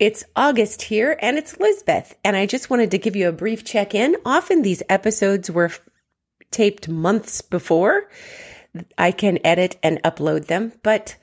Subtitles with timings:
[0.00, 2.16] It's August here and it's Lizbeth.
[2.24, 4.16] And I just wanted to give you a brief check in.
[4.24, 5.82] Often these episodes were f-
[6.50, 8.08] taped months before.
[8.96, 11.16] I can edit and upload them, but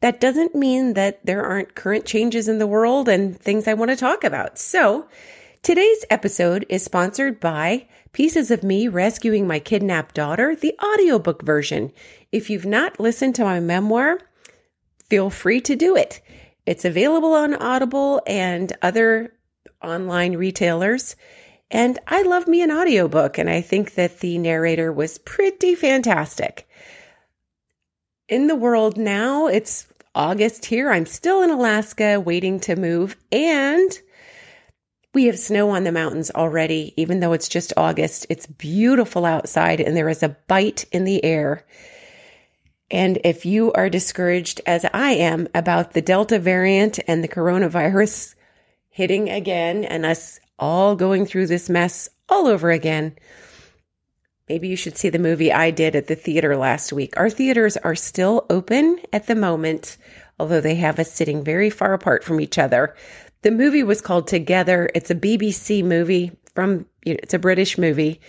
[0.00, 3.92] that doesn't mean that there aren't current changes in the world and things I want
[3.92, 4.58] to talk about.
[4.58, 5.06] So
[5.62, 11.92] today's episode is sponsored by Pieces of Me Rescuing My Kidnapped Daughter, the audiobook version.
[12.32, 14.18] If you've not listened to my memoir,
[15.08, 16.20] feel free to do it.
[16.66, 19.34] It's available on Audible and other
[19.82, 21.16] online retailers.
[21.70, 26.68] And I love me an audiobook, and I think that the narrator was pretty fantastic.
[28.28, 30.90] In the world now, it's August here.
[30.90, 33.90] I'm still in Alaska waiting to move, and
[35.12, 38.26] we have snow on the mountains already, even though it's just August.
[38.30, 41.64] It's beautiful outside, and there is a bite in the air.
[42.90, 48.34] And if you are discouraged, as I am, about the Delta variant and the coronavirus
[48.88, 53.16] hitting again and us all going through this mess all over again,
[54.48, 57.14] maybe you should see the movie I did at the theater last week.
[57.16, 59.96] Our theaters are still open at the moment,
[60.38, 62.94] although they have us sitting very far apart from each other.
[63.42, 64.88] The movie was called Together.
[64.94, 68.20] It's a BBC movie from, you know, it's a British movie.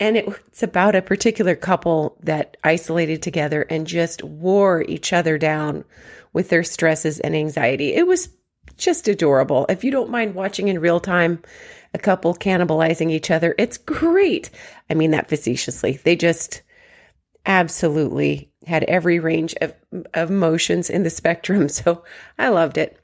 [0.00, 5.84] And it's about a particular couple that isolated together and just wore each other down
[6.32, 7.94] with their stresses and anxiety.
[7.94, 8.28] It was
[8.76, 9.66] just adorable.
[9.68, 11.42] If you don't mind watching in real time
[11.94, 14.50] a couple cannibalizing each other, it's great.
[14.88, 15.96] I mean that facetiously.
[16.04, 16.62] They just
[17.46, 19.74] absolutely had every range of,
[20.14, 21.68] of emotions in the spectrum.
[21.78, 22.04] So
[22.38, 22.96] I loved it.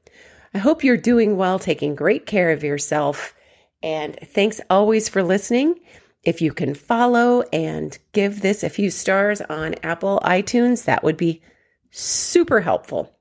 [0.52, 3.34] I hope you're doing well, taking great care of yourself.
[3.82, 5.80] And thanks always for listening.
[6.24, 11.16] If you can follow and give this a few stars on Apple iTunes, that would
[11.16, 11.42] be
[11.90, 13.14] super helpful.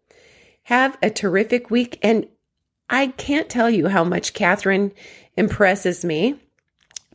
[0.64, 2.00] Have a terrific week.
[2.02, 2.28] And
[2.90, 4.92] I can't tell you how much Kathryn
[5.36, 6.40] impresses me,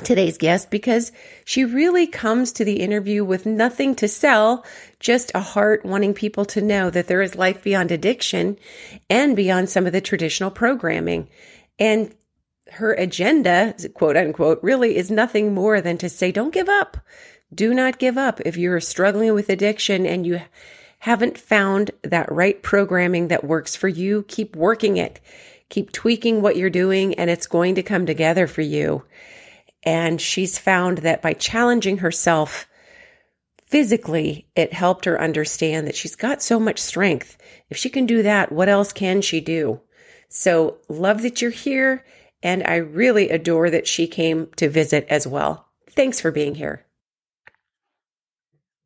[0.05, 1.13] today's guest, because
[1.45, 4.65] she really comes to the interview with nothing to sell,
[5.01, 8.59] just a heart wanting people to know that there is life beyond addiction
[9.09, 11.29] and beyond some of the traditional programming.
[11.79, 12.15] And
[12.73, 16.97] her agenda, quote unquote, really is nothing more than to say, don't give up.
[17.55, 18.41] Do not give up.
[18.43, 20.41] If you're struggling with addiction and you
[21.01, 25.21] haven't found that right programming that works for you, keep working it.
[25.71, 29.05] Keep tweaking what you're doing and it's going to come together for you.
[29.83, 32.67] And she's found that by challenging herself
[33.67, 37.37] physically, it helped her understand that she's got so much strength.
[37.71, 39.81] If she can do that, what else can she do?
[40.29, 42.05] So love that you're here.
[42.43, 45.69] And I really adore that she came to visit as well.
[45.91, 46.85] Thanks for being here.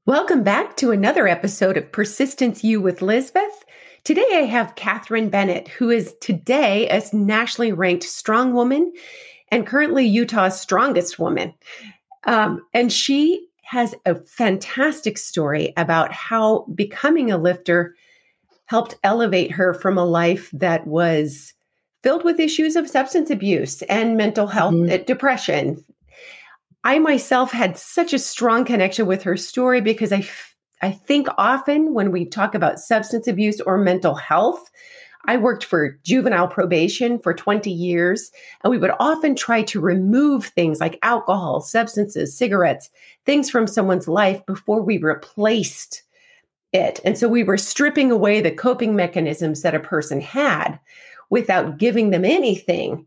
[0.06, 3.64] Welcome back to another episode of Persistence You with Lizbeth.
[4.04, 8.92] Today I have Kathryn Bennett, who is today a nationally ranked strong woman
[9.52, 11.54] and currently Utah's strongest woman.
[12.24, 17.94] Um, and she has a fantastic story about how becoming a lifter
[18.66, 21.54] helped elevate her from a life that was
[22.02, 24.92] filled with issues of substance abuse and mental health, mm-hmm.
[24.92, 25.84] Uh, depression.
[26.84, 31.28] I myself had such a strong connection with her story because I, f- I think
[31.38, 34.68] often when we talk about substance abuse or mental health,
[35.26, 38.32] I worked for juvenile probation for 20 years,
[38.64, 42.90] and we would often try to remove things like alcohol, substances, cigarettes,
[43.24, 46.02] things from someone's life before we replaced
[46.72, 47.00] it.
[47.04, 50.80] And so we were stripping away the coping mechanisms that a person had
[51.32, 53.06] without giving them anything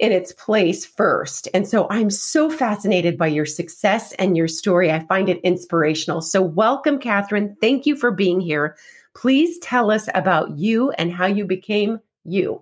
[0.00, 1.46] in its place first.
[1.54, 4.90] And so I'm so fascinated by your success and your story.
[4.90, 6.20] I find it inspirational.
[6.20, 7.54] So, welcome, Kathryn.
[7.60, 8.76] Thank you for being here.
[9.14, 12.60] Please tell us about you and how you became you.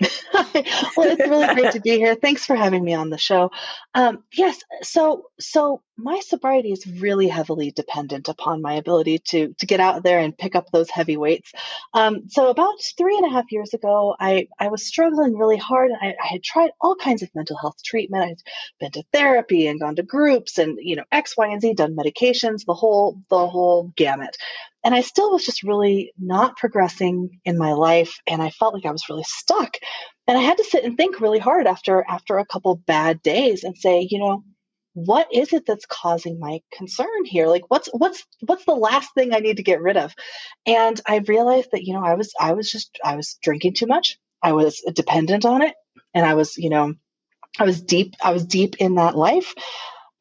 [0.00, 2.16] Well, it's really great to be here.
[2.16, 3.52] Thanks for having me on the show.
[3.94, 9.66] Um, yes, so so my sobriety is really heavily dependent upon my ability to to
[9.66, 11.52] get out there and pick up those heavy weights.
[11.92, 15.92] Um, so about three and a half years ago, I I was struggling really hard.
[16.00, 18.24] I, I had tried all kinds of mental health treatment.
[18.24, 18.42] I'd
[18.80, 21.94] been to therapy and gone to groups and you know X, Y, and Z, done
[21.94, 24.36] medications, the whole the whole gamut
[24.84, 28.18] and I still was just really not progressing in my life.
[28.28, 29.76] And I felt like I was really stuck.
[30.28, 33.64] and I had to sit and think really hard after after a couple bad days
[33.64, 34.44] and say, you know,
[34.94, 37.48] what is it that's causing my concern here?
[37.48, 40.14] Like what's what's what's the last thing I need to get rid of?
[40.66, 43.86] And I realized that, you know, I was I was just I was drinking too
[43.86, 44.18] much.
[44.42, 45.74] I was dependent on it
[46.14, 46.94] and I was, you know,
[47.58, 49.54] I was deep I was deep in that life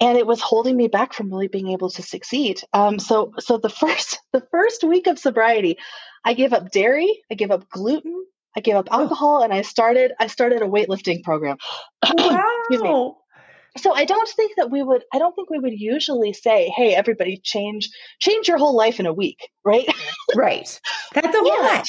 [0.03, 2.61] and it was holding me back from really being able to succeed.
[2.73, 5.77] Um, so so the first the first week of sobriety,
[6.25, 9.01] I gave up dairy, I gave up gluten, I gave up oh.
[9.01, 11.57] alcohol and I started I started a weightlifting program.
[12.69, 13.17] Wow.
[13.77, 16.95] so I don't think that we would I don't think we would usually say, "Hey,
[16.95, 17.89] everybody change
[18.19, 19.87] change your whole life in a week," right?
[20.35, 20.81] right.
[21.13, 21.53] That's a yeah.
[21.53, 21.87] lot.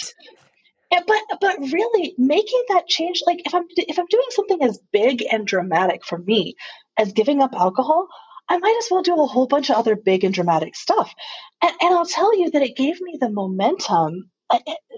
[0.90, 5.24] But but really making that change like if I'm if I'm doing something as big
[5.30, 6.54] and dramatic for me
[6.98, 8.08] as giving up alcohol,
[8.48, 11.12] I might as well do a whole bunch of other big and dramatic stuff.
[11.62, 14.30] And, and I'll tell you that it gave me the momentum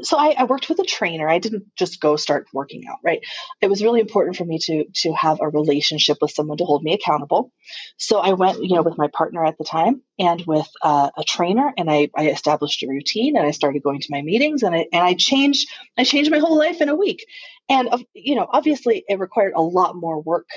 [0.02, 1.28] so I, I, worked with a trainer.
[1.28, 3.20] I didn't just go start working out, right?
[3.60, 6.82] It was really important for me to to have a relationship with someone to hold
[6.82, 7.52] me accountable.
[7.96, 11.24] So I went, you know, with my partner at the time and with uh, a
[11.24, 14.74] trainer, and I, I established a routine, and I started going to my meetings, and
[14.74, 17.26] I and I changed I changed my whole life in a week.
[17.68, 20.48] And you know, obviously, it required a lot more work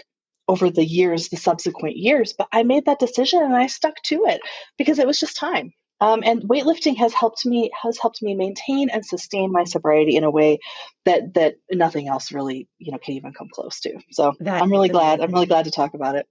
[0.48, 4.26] over the years, the subsequent years, but I made that decision and I stuck to
[4.26, 4.42] it
[4.80, 5.74] because it was just time.
[6.02, 10.24] Um, and weightlifting has helped me has helped me maintain and sustain my sobriety in
[10.24, 10.60] a way
[11.06, 14.00] that that nothing else really you know can even come close to.
[14.12, 15.20] So that I'm really glad.
[15.20, 16.28] I'm really glad to talk about it.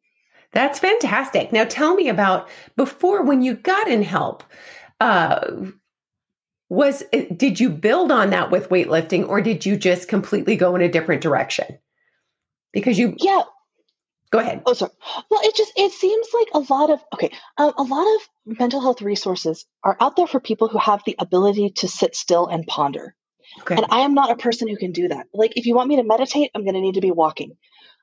[0.52, 1.52] That's fantastic.
[1.52, 4.42] Now tell me about before when you got in help.
[5.00, 5.66] Uh,
[6.70, 7.02] was
[7.36, 10.88] did you build on that with weightlifting or did you just completely go in a
[10.88, 11.78] different direction?
[12.72, 13.42] Because you yeah
[14.30, 14.62] Go ahead.
[14.66, 14.92] Oh, sorry.
[15.30, 18.80] Well, it just it seems like a lot of okay, um, a lot of mental
[18.80, 22.66] health resources are out there for people who have the ability to sit still and
[22.66, 23.14] ponder.
[23.60, 23.76] Okay.
[23.76, 25.26] And I am not a person who can do that.
[25.32, 27.56] Like, if you want me to meditate, I'm going to need to be walking.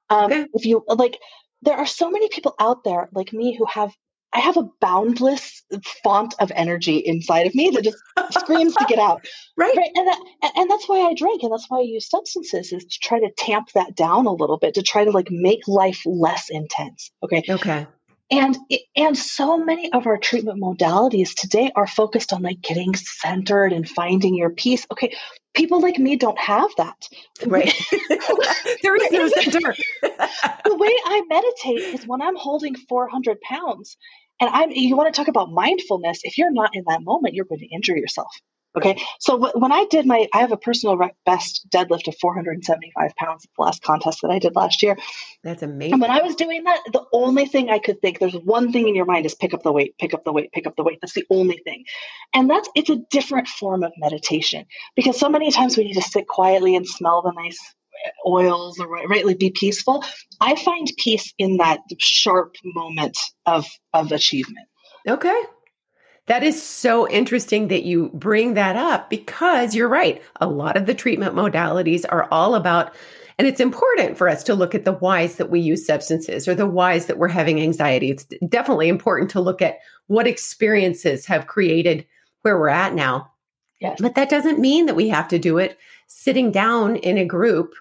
[0.10, 0.48] Um, okay.
[0.54, 1.18] If you like,
[1.62, 3.94] there are so many people out there like me who have
[4.36, 5.64] I have a boundless
[6.04, 7.98] font of energy inside of me that just
[8.32, 9.26] screams to get out.
[9.58, 9.74] Right.
[9.78, 9.92] right.
[9.96, 10.20] And that,
[10.58, 13.32] and that's why I drink and that's why I use substances is to try to
[13.38, 17.10] tamp that down a little bit, to try to like make life less intense.
[17.24, 17.42] Okay.
[17.50, 17.88] Okay.
[18.32, 18.58] And
[18.98, 23.88] and so many of our treatment modalities today are focused on like getting centered and
[23.88, 24.86] finding your peace.
[24.92, 25.16] Okay,
[25.54, 27.08] people like me don't have that.
[27.46, 27.74] Right.
[28.82, 29.76] there is no center.
[30.02, 33.96] the way I meditate is when I'm holding 400 pounds
[34.40, 36.20] and I'm, you want to talk about mindfulness.
[36.24, 38.32] If you're not in that moment, you're going to injure yourself.
[38.78, 39.02] Okay.
[39.20, 43.46] So w- when I did my, I have a personal best deadlift of 475 pounds
[43.46, 44.98] at the last contest that I did last year.
[45.44, 45.94] That's amazing.
[45.94, 48.88] And when I was doing that, the only thing I could think, there's one thing
[48.88, 50.84] in your mind is pick up the weight, pick up the weight, pick up the
[50.84, 51.00] weight.
[51.02, 51.86] That's the only thing.
[52.34, 54.66] And that's, it's a different form of meditation
[54.96, 57.60] because so many times we need to sit quietly and smell the nice
[58.26, 60.04] oils or right like be peaceful
[60.42, 64.68] i find peace in that sharp moment of of achievement.
[65.08, 65.42] Okay.
[66.28, 70.24] That is so interesting that you bring that up because you're right.
[70.42, 72.94] A lot of the treatment modalities are all about
[73.38, 76.56] and it's important for us to look at the whys that we use substances or
[76.56, 78.10] the whys that we're having anxiety.
[78.10, 82.06] It's definitely important to look at what experiences have created
[82.44, 83.32] where we're at now.
[83.82, 84.00] Yes.
[84.00, 85.78] but that doesn't mean that we have to do it
[86.08, 87.74] sitting down in a group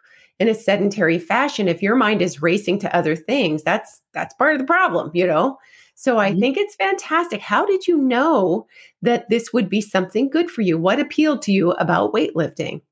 [0.44, 4.52] in a sedentary fashion if your mind is racing to other things that's that's part
[4.52, 5.58] of the problem you know?
[5.94, 6.40] So i mm-hmm.
[6.40, 7.40] think it's fantastic.
[7.40, 8.66] How did you know
[9.00, 10.76] that this would be something good for you?
[10.76, 12.82] What appealed to you about weightlifting?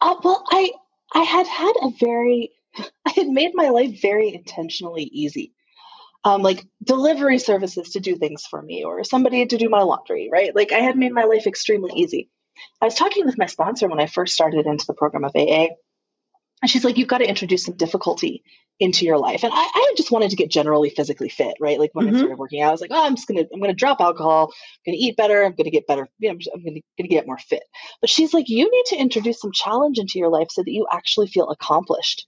[0.00, 0.70] Uh, well i
[1.14, 2.52] i had had a very
[3.06, 5.52] i had made my life very intentionally easy.
[6.24, 10.28] Um, like delivery services to do things for me or somebody to do my laundry
[10.30, 10.54] right?
[10.54, 12.30] Like i had made my life extremely easy.
[12.80, 15.66] I was talking with my sponsor when i first started into the program of aa
[16.62, 18.42] and she's like, you've got to introduce some difficulty
[18.78, 19.42] into your life.
[19.42, 21.78] And I, I just wanted to get generally physically fit, right?
[21.78, 22.16] Like when mm-hmm.
[22.16, 24.52] I started working out, I was like, oh, I'm just gonna, I'm gonna drop alcohol,
[24.86, 27.08] I'm gonna eat better, I'm gonna get better, you know, I'm, just, I'm gonna, gonna
[27.08, 27.62] get more fit.
[28.00, 30.86] But she's like, you need to introduce some challenge into your life so that you
[30.92, 32.26] actually feel accomplished.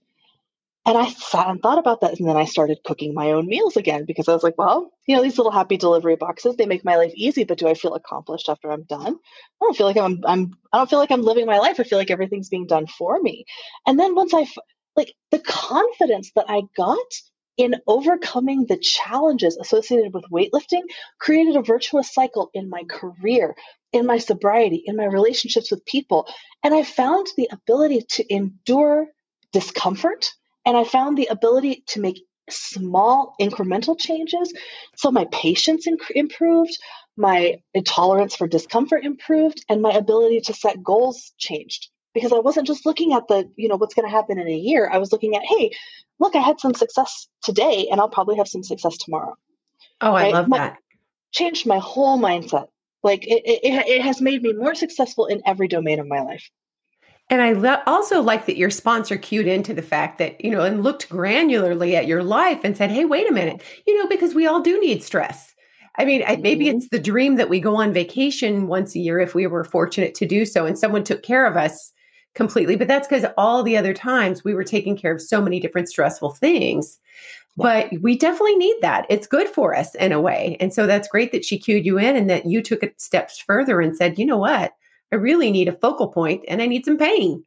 [0.85, 2.17] And I sat and thought about that.
[2.17, 5.15] And then I started cooking my own meals again because I was like, well, you
[5.15, 7.93] know, these little happy delivery boxes, they make my life easy, but do I feel
[7.93, 9.15] accomplished after I'm done?
[9.15, 11.79] I don't feel like I'm, I'm, I don't feel like I'm living my life.
[11.79, 13.45] I feel like everything's being done for me.
[13.85, 14.47] And then once I,
[14.95, 16.97] like the confidence that I got
[17.57, 20.83] in overcoming the challenges associated with weightlifting
[21.19, 23.53] created a virtuous cycle in my career,
[23.91, 26.27] in my sobriety, in my relationships with people.
[26.63, 29.07] And I found the ability to endure
[29.51, 30.31] discomfort
[30.69, 34.53] and I found the ability to make small incremental changes.
[34.95, 36.77] So my patience inc- improved,
[37.17, 42.67] my tolerance for discomfort improved, and my ability to set goals changed because I wasn't
[42.67, 44.87] just looking at the, you know, what's going to happen in a year.
[44.93, 45.71] I was looking at, hey,
[46.19, 49.35] look, I had some success today and I'll probably have some success tomorrow.
[50.01, 50.33] Oh, I right?
[50.33, 50.77] love my, that.
[51.31, 52.67] Changed my whole mindset.
[53.01, 56.47] Like it, it, it has made me more successful in every domain of my life.
[57.29, 60.61] And I lo- also like that your sponsor cued into the fact that, you know,
[60.61, 64.33] and looked granularly at your life and said, hey, wait a minute, you know, because
[64.33, 65.53] we all do need stress.
[65.97, 66.77] I mean, I, maybe mm-hmm.
[66.77, 70.15] it's the dream that we go on vacation once a year if we were fortunate
[70.15, 71.91] to do so and someone took care of us
[72.35, 72.75] completely.
[72.75, 75.89] But that's because all the other times we were taking care of so many different
[75.89, 76.99] stressful things.
[77.57, 79.05] But we definitely need that.
[79.09, 80.55] It's good for us in a way.
[80.61, 83.37] And so that's great that she cued you in and that you took it steps
[83.37, 84.71] further and said, you know what?
[85.11, 87.43] I really need a focal point and I need some pain.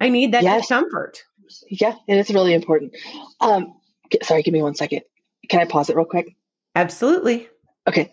[0.00, 0.62] I need that yes.
[0.62, 1.22] discomfort.
[1.68, 2.94] Yeah, it is really important.
[3.40, 3.74] Um,
[4.22, 5.02] sorry, give me one second.
[5.48, 6.36] Can I pause it real quick?
[6.76, 7.48] Absolutely.
[7.88, 8.12] Okay.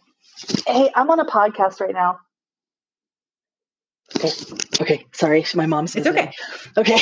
[0.65, 2.19] Hey, I'm on a podcast right now.
[4.15, 4.31] Okay.
[4.81, 5.05] Okay.
[5.13, 5.95] Sorry, my mom's.
[5.95, 6.31] It's okay.
[6.77, 6.97] Okay.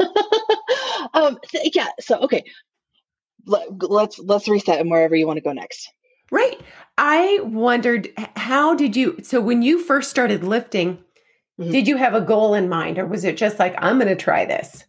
[1.14, 1.38] um.
[1.52, 1.88] Yeah.
[2.00, 2.44] So okay.
[3.46, 5.90] Let, let's let's reset and wherever you want to go next.
[6.30, 6.60] Right.
[6.96, 10.98] I wondered how did you so when you first started lifting,
[11.58, 11.70] mm-hmm.
[11.70, 14.16] did you have a goal in mind or was it just like I'm going to
[14.16, 14.84] try this?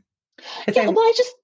[0.68, 1.36] Yeah, I, well, I just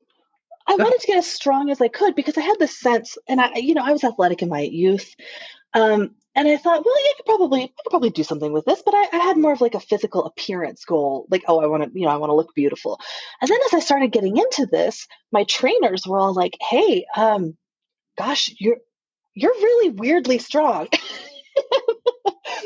[0.68, 1.02] I wanted ahead.
[1.02, 3.74] to get as strong as I could because I had this sense, and I, you
[3.74, 5.16] know, I was athletic in my youth,
[5.74, 8.66] um, and I thought, well, yeah, I could probably, I could probably do something with
[8.66, 11.68] this, but I, I had more of like a physical appearance goal, like, oh, I
[11.68, 13.00] want to, you know, I want to look beautiful.
[13.42, 17.56] And then as I started getting into this, my trainers were all like, hey, um,
[18.18, 18.78] gosh, you're,
[19.34, 20.88] you're really weirdly strong.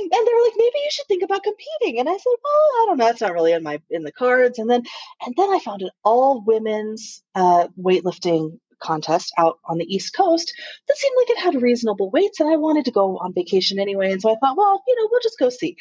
[0.02, 2.00] and they were like, maybe you should think about competing.
[2.00, 4.60] And I said, well, I don't know, it's not really in my in the cards.
[4.60, 4.84] And then
[5.26, 10.54] and then I found an all women's uh, weightlifting contest out on the East Coast
[10.88, 14.12] that seemed like it had reasonable weights, and I wanted to go on vacation anyway.
[14.12, 15.76] And so I thought, well, you know, we'll just go see.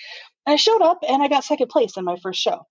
[0.47, 2.67] And I showed up and I got second place in my first show.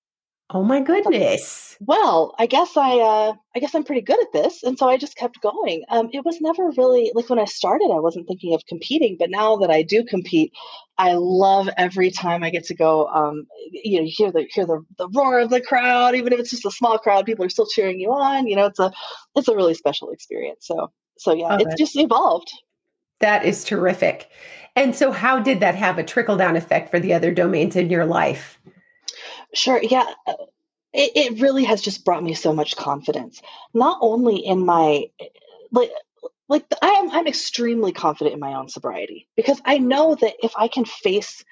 [0.50, 1.78] Oh my goodness.
[1.82, 4.98] Well, I guess I uh I guess I'm pretty good at this and so I
[4.98, 5.84] just kept going.
[5.90, 9.30] Um it was never really like when I started I wasn't thinking of competing, but
[9.30, 10.54] now that I do compete,
[10.98, 14.66] I love every time I get to go um you know, you hear the hear
[14.66, 17.50] the, the roar of the crowd even if it's just a small crowd, people are
[17.50, 18.92] still cheering you on, you know, it's a
[19.36, 20.66] it's a really special experience.
[20.66, 22.52] So so yeah, oh, it's just evolved.
[23.20, 24.30] That is terrific.
[24.76, 27.90] And so how did that have a trickle down effect for the other domains in
[27.90, 28.58] your life?
[29.58, 29.82] Sure.
[29.82, 30.06] Yeah.
[30.26, 30.34] Uh,
[30.94, 33.42] it, it really has just brought me so much confidence,
[33.74, 35.06] not only in my,
[35.72, 35.92] like,
[36.50, 40.68] like I'm, I'm extremely confident in my own sobriety because I know that if I
[40.68, 41.44] can face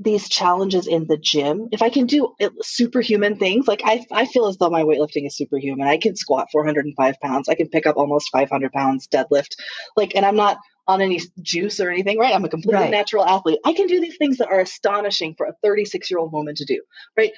[0.00, 4.46] these challenges in the gym, if I can do superhuman things, like I, I feel
[4.46, 5.88] as though my weightlifting is superhuman.
[5.88, 7.48] I can squat 405 pounds.
[7.48, 9.56] I can pick up almost 500 pounds deadlift.
[9.96, 12.34] Like, and I'm not on any juice or anything, right?
[12.34, 12.90] I'm a completely right.
[12.90, 13.58] natural athlete.
[13.64, 16.64] I can do these things that are astonishing for a 36 year old woman to
[16.64, 16.82] do,
[17.16, 17.32] right?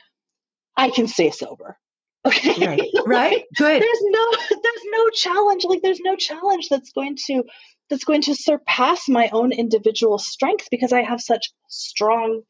[0.77, 1.79] I can stay sober.
[2.27, 2.67] Okay.
[2.67, 2.91] Right.
[3.07, 3.45] right.
[3.57, 3.81] Good.
[3.81, 5.65] There's no there's no challenge.
[5.65, 7.45] Like there's no challenge that's going to
[7.89, 12.43] that's going to surpass my own individual strength because I have such strong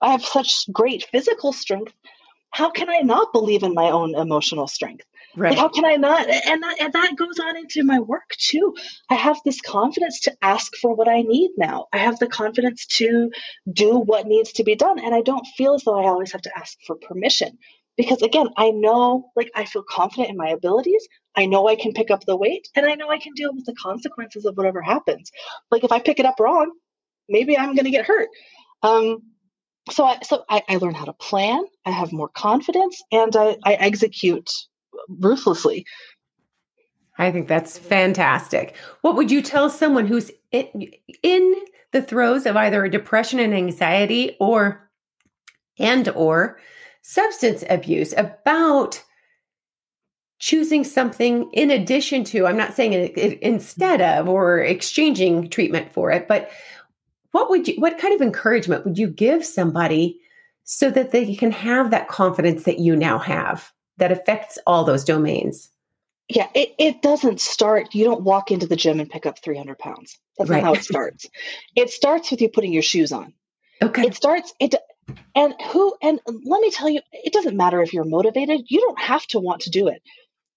[0.00, 1.92] I have such great physical strength.
[2.52, 5.04] How can I not believe in my own emotional strength?
[5.36, 5.50] Right.
[5.50, 6.28] Like, how can I not?
[6.28, 8.74] And that, and that goes on into my work too.
[9.10, 11.86] I have this confidence to ask for what I need now.
[11.92, 13.30] I have the confidence to
[13.72, 14.98] do what needs to be done.
[14.98, 17.58] And I don't feel as though I always have to ask for permission.
[17.96, 21.06] Because again, I know, like, I feel confident in my abilities.
[21.36, 23.66] I know I can pick up the weight and I know I can deal with
[23.66, 25.30] the consequences of whatever happens.
[25.70, 26.70] Like, if I pick it up wrong,
[27.28, 28.28] maybe I'm going to get hurt.
[28.82, 29.18] Um,
[29.90, 31.64] so I, so I, I learn how to plan.
[31.84, 34.50] I have more confidence and I, I execute
[35.08, 35.86] ruthlessly.
[37.18, 38.76] I think that's fantastic.
[39.02, 41.54] What would you tell someone who's in, in
[41.92, 44.88] the throes of either a depression and anxiety or
[45.78, 46.58] and or
[47.02, 49.02] substance abuse about
[50.40, 55.92] choosing something in addition to i'm not saying it, it, instead of or exchanging treatment
[55.92, 56.50] for it but
[57.32, 60.20] what would you what kind of encouragement would you give somebody
[60.64, 65.04] so that they can have that confidence that you now have that affects all those
[65.04, 65.70] domains.
[66.28, 69.78] Yeah, it, it doesn't start, you don't walk into the gym and pick up 300
[69.78, 70.18] pounds.
[70.36, 70.62] That's right.
[70.62, 71.26] not how it starts.
[71.74, 73.32] it starts with you putting your shoes on.
[73.82, 74.02] Okay.
[74.02, 74.74] It starts, it,
[75.34, 79.00] and who, and let me tell you, it doesn't matter if you're motivated, you don't
[79.00, 80.02] have to want to do it.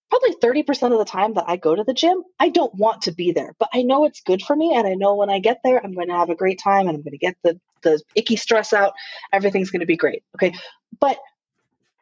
[0.09, 3.13] Probably 30% of the time that I go to the gym, I don't want to
[3.13, 4.73] be there, but I know it's good for me.
[4.75, 6.97] And I know when I get there, I'm going to have a great time and
[6.97, 8.91] I'm going to get the, the icky stress out.
[9.31, 10.23] Everything's going to be great.
[10.35, 10.53] Okay.
[10.99, 11.17] But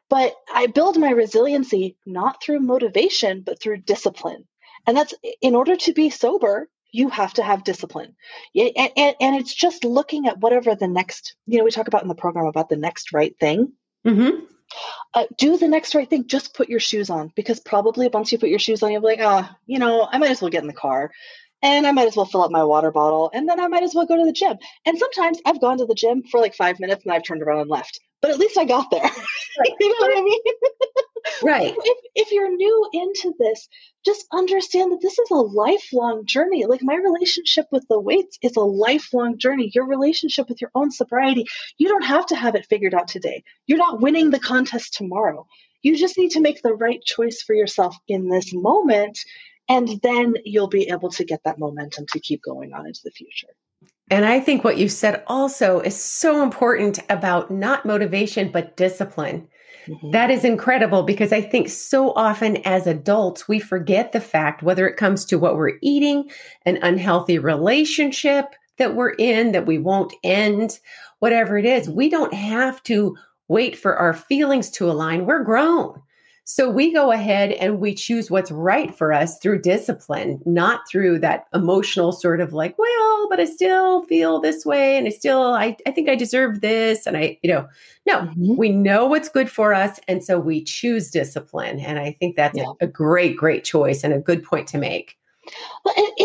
[0.10, 4.46] but I build my resiliency not through motivation, but through discipline.
[4.88, 8.16] And that's in order to be sober, you have to have discipline.
[8.56, 12.02] And, and, and, it's just looking at whatever the next, you know, we talk about
[12.02, 13.74] in the program about the next right thing.
[14.06, 14.46] Mm-hmm.
[15.14, 16.28] Uh, do the next right thing.
[16.28, 19.08] Just put your shoes on because probably once you put your shoes on, you'll be
[19.08, 21.12] like, ah, oh, you know, I might as well get in the car
[21.62, 23.94] and I might as well fill up my water bottle and then I might as
[23.94, 24.58] well go to the gym.
[24.86, 27.62] And sometimes I've gone to the gym for like five minutes and I've turned around
[27.62, 29.02] and left, but at least I got there.
[29.02, 29.74] Right.
[29.80, 30.40] you know what I mean?
[31.44, 31.76] right.
[31.78, 33.68] If, if you're new into this,
[34.06, 36.66] just understand that this is a lifelong journey.
[36.66, 39.72] Like my relationship with the weights is a lifelong journey.
[39.74, 41.46] Your relationship with your own sobriety,
[41.78, 43.44] you don't have to have it figured out today.
[43.68, 45.46] You're not winning the contest tomorrow.
[45.82, 49.20] You just need to make the right choice for yourself in this moment
[49.70, 53.12] and then you'll be able to get that momentum to keep going on into the
[53.12, 53.50] future.
[54.12, 59.48] And I think what you said also is so important about not motivation, but discipline.
[59.88, 60.12] Mm-hmm.
[60.12, 64.88] That is incredible because I think so often as adults, we forget the fact, whether
[64.88, 66.30] it comes to what we're eating,
[66.66, 70.80] an unhealthy relationship that we're in that we won't end,
[71.20, 73.16] whatever it is, we don't have to
[73.48, 75.26] wait for our feelings to align.
[75.26, 76.02] We're grown.
[76.52, 81.20] So we go ahead and we choose what's right for us through discipline, not through
[81.20, 85.44] that emotional sort of like, well, but I still feel this way and I still,
[85.54, 87.06] I, I think I deserve this.
[87.06, 87.68] And I, you know,
[88.08, 88.56] no, mm-hmm.
[88.56, 90.00] we know what's good for us.
[90.08, 91.82] And so we choose discipline.
[91.82, 92.72] And I think that's yeah.
[92.82, 95.20] a, a great, great choice and a good point to make.
[95.86, 96.19] Well, the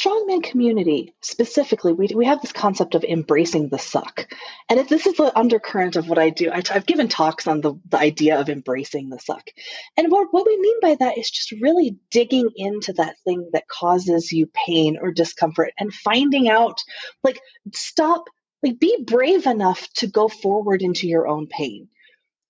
[0.00, 4.32] strongman community specifically, we, we have this concept of embracing the suck.
[4.68, 7.60] And if this is the undercurrent of what I do, I I've given talks on
[7.60, 9.48] the, the idea of embracing the suck.
[9.96, 13.68] And what, what we mean by that is just really digging into that thing that
[13.68, 16.80] causes you pain or discomfort and finding out,
[17.22, 17.40] like,
[17.74, 18.24] stop,
[18.62, 21.88] like, be brave enough to go forward into your own pain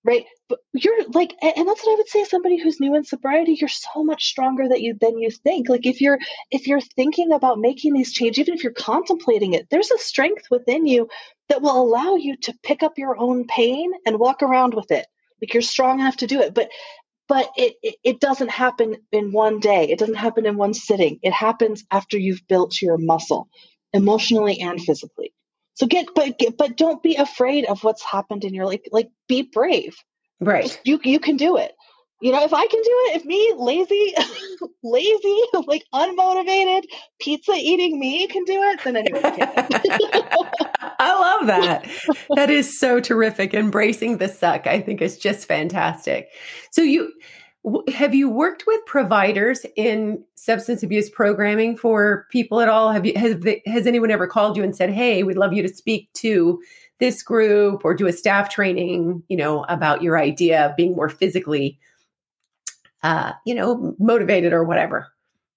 [0.03, 0.25] right?
[0.49, 3.69] But you're like and that's what i would say somebody who's new in sobriety you're
[3.69, 5.69] so much stronger that you than you think.
[5.69, 6.19] Like if you're
[6.51, 10.45] if you're thinking about making these changes even if you're contemplating it there's a strength
[10.51, 11.07] within you
[11.49, 15.05] that will allow you to pick up your own pain and walk around with it.
[15.41, 16.69] Like you're strong enough to do it but
[17.29, 19.89] but it, it, it doesn't happen in one day.
[19.89, 21.19] It doesn't happen in one sitting.
[21.23, 23.47] It happens after you've built your muscle
[23.93, 25.33] emotionally and physically
[25.75, 28.81] so get, but get, but don't be afraid of what's happened in your life.
[28.91, 29.95] Like, be brave.
[30.39, 30.79] Right.
[30.83, 31.73] You you can do it.
[32.21, 34.13] You know, if I can do it, if me lazy,
[34.83, 36.83] lazy, like unmotivated,
[37.19, 39.51] pizza eating me can do it, then anyone can.
[40.99, 41.85] I love that.
[42.35, 43.53] That is so terrific.
[43.53, 46.29] Embracing the suck, I think, is just fantastic.
[46.71, 47.11] So you
[47.93, 52.91] have you worked with providers in substance abuse programming for people at all?
[52.91, 55.73] Have you has has anyone ever called you and said, "Hey, we'd love you to
[55.73, 56.61] speak to
[56.99, 61.09] this group or do a staff training, you know, about your idea of being more
[61.09, 61.79] physically
[63.01, 65.07] uh, you know, motivated or whatever?"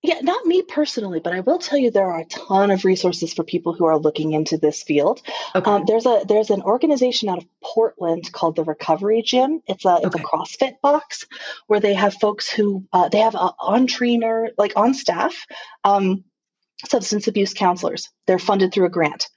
[0.06, 3.34] Yeah, not me personally, but I will tell you there are a ton of resources
[3.34, 5.20] for people who are looking into this field.
[5.52, 5.68] Okay.
[5.68, 9.62] Um, there's a there's an organization out of Portland called the Recovery Gym.
[9.66, 10.22] It's a it's okay.
[10.22, 11.26] a CrossFit box
[11.66, 15.44] where they have folks who uh, they have a on trainer like on staff
[15.82, 16.22] um,
[16.88, 18.08] substance abuse counselors.
[18.28, 19.28] They're funded through a grant.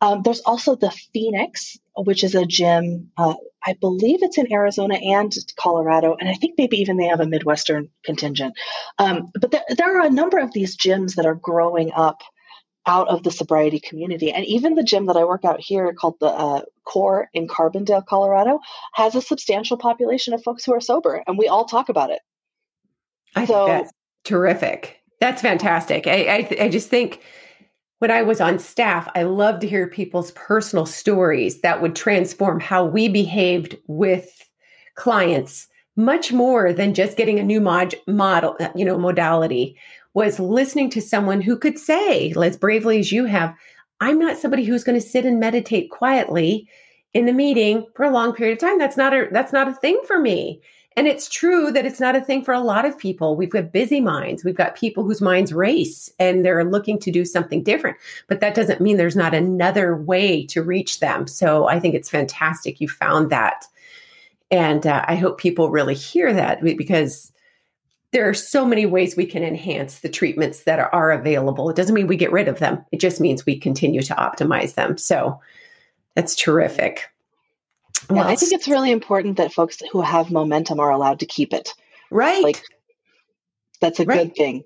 [0.00, 3.10] Um, there's also the Phoenix, which is a gym.
[3.16, 7.20] Uh, I believe it's in Arizona and Colorado, and I think maybe even they have
[7.20, 8.54] a Midwestern contingent.
[8.98, 12.22] Um, but there, there are a number of these gyms that are growing up
[12.86, 14.32] out of the sobriety community.
[14.32, 18.04] And even the gym that I work out here called the uh, Core in Carbondale,
[18.04, 18.58] Colorado,
[18.94, 22.20] has a substantial population of folks who are sober, and we all talk about it.
[23.34, 23.92] I so, think that's
[24.24, 24.98] terrific.
[25.20, 26.08] That's fantastic.
[26.08, 27.20] I, I, I just think
[28.02, 32.58] when I was on staff, I loved to hear people's personal stories that would transform
[32.58, 34.28] how we behaved with
[34.96, 39.78] clients much more than just getting a new mod- model, uh, you know, modality
[40.14, 43.54] was listening to someone who could say, as bravely as you have,
[44.00, 46.68] I'm not somebody who's going to sit and meditate quietly
[47.14, 48.80] in the meeting for a long period of time.
[48.80, 50.60] That's not a that's not a thing for me.
[50.96, 53.36] And it's true that it's not a thing for a lot of people.
[53.36, 54.44] We've got busy minds.
[54.44, 57.96] We've got people whose minds race and they're looking to do something different.
[58.28, 61.26] But that doesn't mean there's not another way to reach them.
[61.26, 63.64] So I think it's fantastic you found that.
[64.50, 67.32] And uh, I hope people really hear that because
[68.12, 71.70] there are so many ways we can enhance the treatments that are, are available.
[71.70, 74.74] It doesn't mean we get rid of them, it just means we continue to optimize
[74.74, 74.98] them.
[74.98, 75.40] So
[76.14, 77.11] that's terrific.
[78.10, 81.52] Well, I think it's really important that folks who have momentum are allowed to keep
[81.52, 81.74] it.
[82.10, 82.42] Right.
[82.42, 82.62] Like
[83.80, 84.18] that's a right.
[84.18, 84.64] good thing.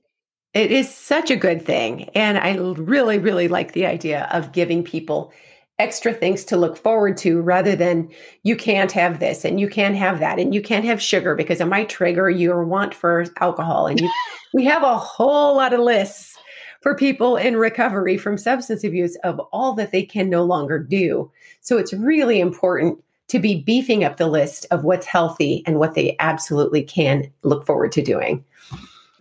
[0.54, 2.04] It is such a good thing.
[2.14, 5.32] And I really, really like the idea of giving people
[5.78, 8.08] extra things to look forward to rather than
[8.42, 11.60] you can't have this and you can't have that and you can't have sugar because
[11.60, 13.86] it might trigger your want for alcohol.
[13.86, 14.10] And you,
[14.54, 16.38] we have a whole lot of lists
[16.80, 21.30] for people in recovery from substance abuse of all that they can no longer do.
[21.60, 25.94] So it's really important to be beefing up the list of what's healthy and what
[25.94, 28.44] they absolutely can look forward to doing.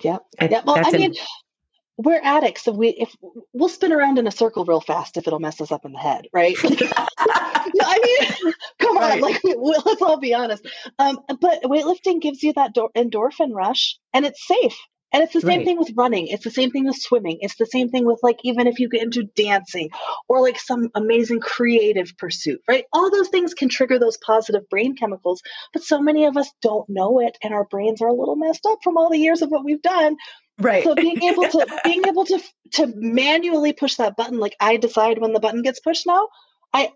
[0.02, 0.18] Yeah.
[0.40, 0.62] Yeah.
[0.66, 1.16] Well, I mean,
[1.98, 3.16] we're addicts, so we if
[3.54, 6.00] we'll spin around in a circle real fast if it'll mess us up in the
[6.00, 6.56] head, right?
[6.64, 8.00] I
[8.44, 10.68] mean, come on, like let's all be honest.
[11.00, 14.78] Um, but weightlifting gives you that do- endorphin rush, and it's safe.
[15.14, 15.66] And it's the same right.
[15.66, 16.28] thing with running.
[16.28, 17.38] It's the same thing with swimming.
[17.42, 19.90] It's the same thing with like even if you get into dancing
[20.28, 22.84] or like some amazing creative pursuit, right?
[22.92, 25.42] All those things can trigger those positive brain chemicals,
[25.72, 28.66] but so many of us don't know it and our brains are a little messed
[28.66, 30.18] up from all the years of what we've done.
[30.60, 30.84] Right.
[30.84, 32.40] So being able to being able to
[32.74, 36.28] to manually push that button like I decide when the button gets pushed now,
[36.74, 36.92] I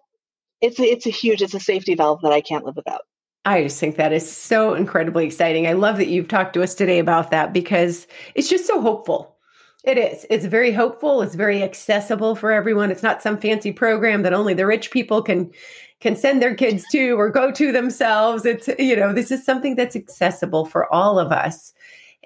[0.61, 3.01] it's a, it's a huge it's a safety valve that I can't live without.
[3.49, 5.65] I just think that is so incredibly exciting.
[5.65, 9.35] I love that you've talked to us today about that because it's just so hopeful.
[9.83, 10.23] It is.
[10.29, 11.23] It's very hopeful.
[11.23, 12.91] It's very accessible for everyone.
[12.91, 15.51] It's not some fancy program that only the rich people can
[15.99, 18.45] can send their kids to or go to themselves.
[18.45, 21.73] It's you know, this is something that's accessible for all of us.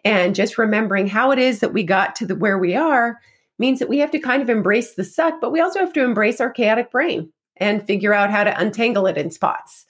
[0.03, 3.17] And just remembering how it is that we got to the where we are
[3.59, 6.03] means that we have to kind of embrace the suck, but we also have to
[6.03, 9.85] embrace our chaotic brain and figure out how to untangle it in spots.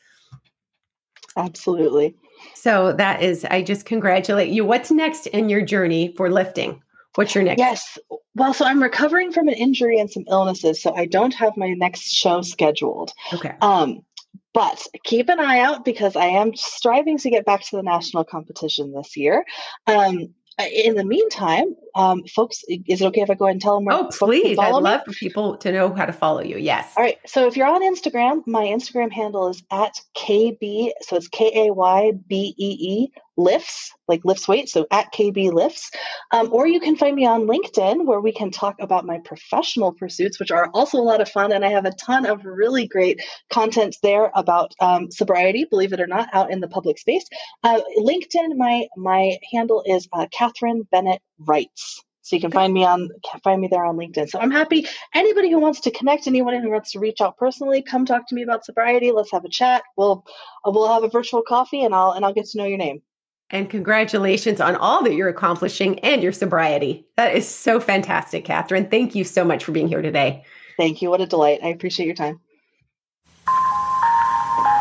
[1.37, 2.15] Absolutely.
[2.55, 4.65] So that is, I just congratulate you.
[4.65, 6.81] What's next in your journey for lifting?
[7.15, 7.59] What's your next?
[7.59, 7.97] Yes.
[8.35, 11.73] Well, so I'm recovering from an injury and some illnesses, so I don't have my
[11.73, 13.11] next show scheduled.
[13.31, 13.55] Okay.
[13.61, 14.03] Um,
[14.53, 18.23] but keep an eye out because I am striving to get back to the national
[18.23, 19.45] competition this year.
[19.87, 23.79] Um, in the meantime, um, folks, is it okay if I go ahead and tell
[23.79, 23.87] them?
[23.91, 24.57] oh, please!
[24.57, 25.13] I'd love me?
[25.13, 26.57] for people to know how to follow you.
[26.57, 26.93] Yes.
[26.97, 27.17] All right.
[27.25, 30.91] So if you're on Instagram, my Instagram handle is at kb.
[31.01, 34.69] So it's k a y b e e lifts, like lifts weight.
[34.69, 35.91] So at KB lifts,
[36.31, 39.91] um, or you can find me on LinkedIn where we can talk about my professional
[39.91, 42.87] pursuits, which are also a lot of fun, and I have a ton of really
[42.87, 45.65] great content there about um, sobriety.
[45.69, 47.25] Believe it or not, out in the public space.
[47.63, 52.03] Uh, LinkedIn, my my handle is uh, Kathryn Bennett Writes.
[52.23, 53.09] So you can find me on
[53.43, 54.29] find me there on LinkedIn.
[54.29, 54.87] So I'm happy.
[55.13, 58.35] Anybody who wants to connect, anyone who wants to reach out personally, come talk to
[58.35, 59.11] me about sobriety.
[59.11, 59.83] Let's have a chat.
[59.97, 60.25] We'll
[60.65, 63.01] we'll have a virtual coffee, and I'll and I'll get to know your name.
[63.49, 67.05] And congratulations on all that you're accomplishing and your sobriety.
[67.17, 68.89] That is so fantastic, Kathryn.
[68.89, 70.45] Thank you so much for being here today.
[70.77, 71.09] Thank you.
[71.09, 71.59] What a delight.
[71.61, 72.39] I appreciate your time.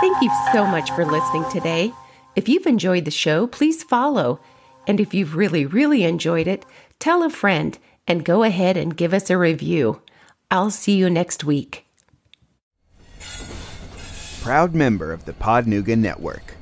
[0.01, 1.93] Thank you so much for listening today.
[2.35, 4.41] If you've enjoyed the show, please follow.
[4.87, 6.65] And if you've really, really enjoyed it,
[6.99, 10.03] tell a friend and go ahead and give us a review.
[10.51, 11.87] I'll see you next week.
[14.43, 16.57] Proud member of the Podnuga Network.